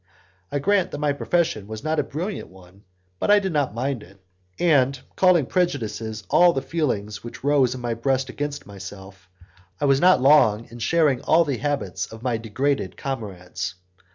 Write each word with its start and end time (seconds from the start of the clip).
I 0.51 0.57
grant 0.57 0.89
that 0.89 0.97
my 0.97 1.13
profession 1.13 1.67
was 1.67 1.83
not 1.83 1.99
a 1.99 2.03
brilliant 2.03 2.49
one, 2.49 2.81
but 3.19 3.29
I 3.29 3.37
did 3.37 3.53
not 3.53 3.75
mind 3.75 4.01
it, 4.01 4.19
and, 4.57 4.99
calling 5.15 5.45
prejudices 5.45 6.23
all 6.27 6.53
the 6.53 6.61
feelings 6.63 7.23
which 7.23 7.43
rose 7.43 7.75
in 7.75 7.81
my 7.81 7.93
breast 7.93 8.27
against 8.27 8.65
myself, 8.65 9.29
I 9.79 9.85
was 9.85 10.01
not 10.01 10.19
long 10.19 10.65
in 10.71 10.79
sharing 10.79 11.21
all 11.21 11.45
the 11.45 11.57
habits 11.57 12.07
of 12.07 12.23
my 12.23 12.37
degraded 12.39 12.97
comrades. 12.97 13.75